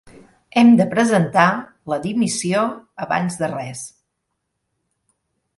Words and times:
Hem 0.61 0.71
de 0.79 0.87
presentar 0.93 1.43
la 1.93 1.99
dimissió 2.07 2.65
abans 3.07 3.39
de 3.43 3.51
res. 3.53 3.85